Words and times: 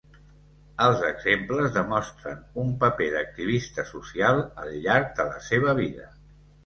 Els 0.85 1.03
exemples 1.09 1.67
demostren 1.75 2.41
un 2.63 2.73
paper 2.85 3.09
d'activista 3.17 3.85
social 3.91 4.41
al 4.63 4.73
llarg 4.87 5.17
de 5.21 5.27
la 5.33 5.49
seva 5.51 5.77
vida. 5.83 6.09